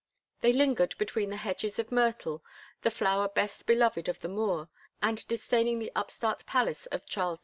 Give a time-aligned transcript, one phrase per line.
[0.39, 2.43] They lingered between the hedges of myrtle,
[2.81, 4.67] the flower best beloved of the Moor,
[4.99, 7.39] and disdaining the upstart palace of Charles V.